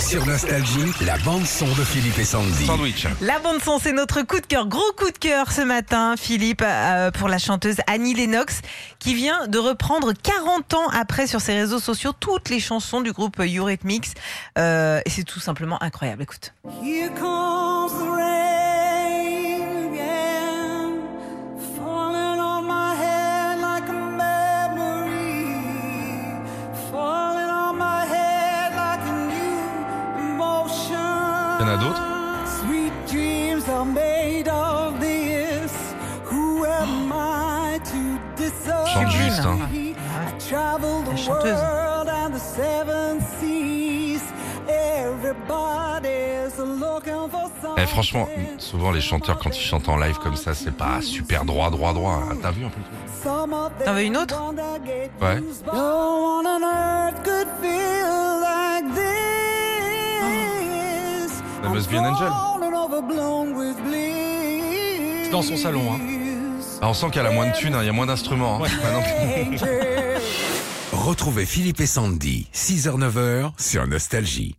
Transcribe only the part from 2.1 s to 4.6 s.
et Sandy. Sandwich. La bande son, c'est notre coup de